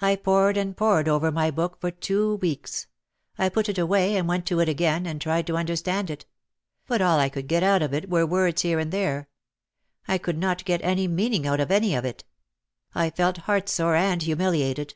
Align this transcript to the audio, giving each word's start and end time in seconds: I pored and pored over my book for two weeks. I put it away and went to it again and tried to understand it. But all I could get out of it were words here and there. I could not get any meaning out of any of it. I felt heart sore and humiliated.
I 0.00 0.14
pored 0.14 0.56
and 0.56 0.76
pored 0.76 1.08
over 1.08 1.32
my 1.32 1.50
book 1.50 1.80
for 1.80 1.90
two 1.90 2.36
weeks. 2.36 2.86
I 3.36 3.48
put 3.48 3.68
it 3.68 3.78
away 3.78 4.14
and 4.14 4.28
went 4.28 4.46
to 4.46 4.60
it 4.60 4.68
again 4.68 5.06
and 5.06 5.20
tried 5.20 5.48
to 5.48 5.56
understand 5.56 6.08
it. 6.08 6.24
But 6.86 7.02
all 7.02 7.18
I 7.18 7.28
could 7.30 7.48
get 7.48 7.64
out 7.64 7.82
of 7.82 7.92
it 7.92 8.08
were 8.08 8.24
words 8.24 8.62
here 8.62 8.78
and 8.78 8.92
there. 8.92 9.28
I 10.06 10.18
could 10.18 10.38
not 10.38 10.64
get 10.64 10.84
any 10.84 11.08
meaning 11.08 11.48
out 11.48 11.58
of 11.58 11.72
any 11.72 11.96
of 11.96 12.04
it. 12.04 12.22
I 12.94 13.10
felt 13.10 13.38
heart 13.38 13.68
sore 13.68 13.96
and 13.96 14.22
humiliated. 14.22 14.94